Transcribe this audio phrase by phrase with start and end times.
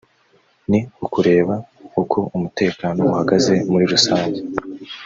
[0.69, 1.55] ni ukureba
[2.01, 4.39] uko umutekano uhagaze muri rusange